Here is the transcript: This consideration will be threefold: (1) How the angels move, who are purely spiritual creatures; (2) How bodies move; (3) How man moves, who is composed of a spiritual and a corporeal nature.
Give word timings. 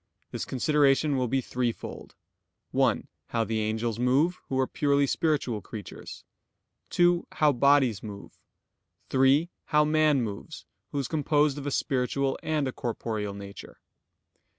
This 0.31 0.45
consideration 0.45 1.15
will 1.15 1.27
be 1.27 1.41
threefold: 1.41 2.15
(1) 2.71 3.07
How 3.27 3.43
the 3.43 3.59
angels 3.59 3.99
move, 3.99 4.39
who 4.49 4.57
are 4.57 4.65
purely 4.65 5.05
spiritual 5.05 5.61
creatures; 5.61 6.23
(2) 6.89 7.27
How 7.33 7.51
bodies 7.51 8.01
move; 8.01 8.39
(3) 9.09 9.51
How 9.65 9.85
man 9.85 10.23
moves, 10.23 10.65
who 10.91 10.97
is 10.97 11.07
composed 11.07 11.59
of 11.59 11.67
a 11.67 11.71
spiritual 11.71 12.35
and 12.41 12.67
a 12.67 12.71
corporeal 12.71 13.35
nature. 13.35 13.79